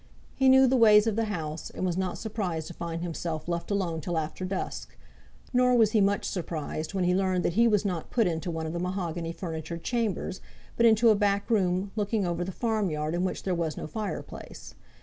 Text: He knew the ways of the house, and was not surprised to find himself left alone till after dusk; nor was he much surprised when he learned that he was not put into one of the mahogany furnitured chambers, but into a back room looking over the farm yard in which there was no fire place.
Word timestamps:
He 0.33 0.49
knew 0.49 0.65
the 0.65 0.75
ways 0.77 1.05
of 1.05 1.15
the 1.15 1.25
house, 1.25 1.69
and 1.69 1.85
was 1.85 1.95
not 1.95 2.17
surprised 2.17 2.65
to 2.69 2.73
find 2.73 3.03
himself 3.03 3.47
left 3.47 3.69
alone 3.69 4.01
till 4.01 4.17
after 4.17 4.43
dusk; 4.43 4.97
nor 5.53 5.75
was 5.75 5.91
he 5.91 6.01
much 6.01 6.25
surprised 6.25 6.95
when 6.95 7.03
he 7.03 7.13
learned 7.13 7.45
that 7.45 7.53
he 7.53 7.67
was 7.67 7.85
not 7.85 8.09
put 8.09 8.25
into 8.25 8.49
one 8.49 8.65
of 8.65 8.73
the 8.73 8.79
mahogany 8.79 9.31
furnitured 9.31 9.83
chambers, 9.83 10.41
but 10.75 10.87
into 10.87 11.09
a 11.09 11.15
back 11.15 11.51
room 11.51 11.91
looking 11.95 12.25
over 12.25 12.43
the 12.43 12.51
farm 12.51 12.89
yard 12.89 13.13
in 13.13 13.23
which 13.23 13.43
there 13.43 13.53
was 13.53 13.77
no 13.77 13.85
fire 13.85 14.23
place. 14.23 14.73